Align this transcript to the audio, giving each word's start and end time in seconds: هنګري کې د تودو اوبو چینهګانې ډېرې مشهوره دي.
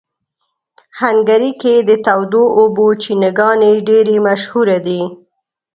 هنګري 0.99 1.51
کې 1.61 1.73
د 1.87 1.89
تودو 2.05 2.43
اوبو 2.59 2.87
چینهګانې 3.01 3.71
ډېرې 3.87 4.17
مشهوره 4.27 4.77
دي. 4.87 5.01